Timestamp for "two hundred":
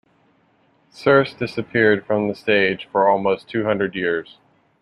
3.47-3.93